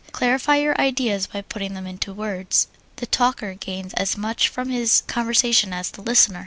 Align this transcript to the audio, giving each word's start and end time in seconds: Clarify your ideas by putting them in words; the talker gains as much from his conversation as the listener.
Clarify 0.13 0.55
your 0.55 0.81
ideas 0.81 1.27
by 1.27 1.41
putting 1.43 1.75
them 1.75 1.85
in 1.85 1.99
words; 2.15 2.65
the 2.95 3.05
talker 3.05 3.53
gains 3.53 3.93
as 3.93 4.17
much 4.17 4.47
from 4.49 4.69
his 4.69 5.03
conversation 5.05 5.73
as 5.73 5.91
the 5.91 6.01
listener. 6.01 6.39